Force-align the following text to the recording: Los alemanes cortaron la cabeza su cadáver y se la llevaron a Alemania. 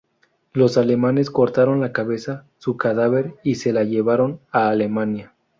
Los 0.53 0.79
alemanes 0.79 1.29
cortaron 1.29 1.79
la 1.79 1.93
cabeza 1.93 2.47
su 2.57 2.75
cadáver 2.75 3.35
y 3.43 3.53
se 3.53 3.71
la 3.71 3.83
llevaron 3.83 4.39
a 4.51 4.69
Alemania. 4.69 5.35